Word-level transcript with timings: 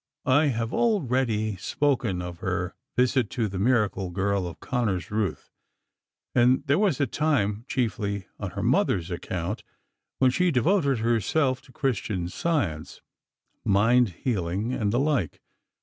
I 0.25 0.47
have 0.47 0.73
already 0.73 1.57
spoken 1.57 2.23
of 2.23 2.39
her 2.39 2.73
visit 2.97 3.29
to 3.37 3.47
the 3.47 3.59
Miracle 3.59 4.09
Girl 4.09 4.47
of 4.47 4.59
Konnersreuth, 4.59 5.51
and 6.33 6.65
there 6.65 6.79
was 6.79 6.99
a 6.99 7.05
time, 7.05 7.65
chiefly 7.67 8.25
on 8.39 8.49
her 8.57 8.63
mother's 8.63 9.11
account, 9.11 9.63
when 10.17 10.31
she 10.31 10.49
devoted 10.49 10.97
herself 11.01 11.61
to 11.61 11.71
Christian 11.71 12.29
Science,—mind 12.29 14.09
healing, 14.23 14.73
and 14.73 14.91
the 14.91 14.99
like. 14.99 15.39